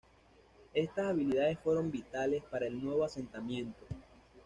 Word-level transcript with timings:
Estas 0.73 1.05
habilidades 1.05 1.59
fueron 1.59 1.91
vitales 1.91 2.41
para 2.49 2.65
el 2.65 2.83
nuevo 2.83 3.03
asentamiento. 3.03 3.85